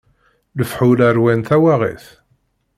Lefḥul 0.57 0.99
ṛwan 1.15 1.41
tawaɣit. 1.47 2.05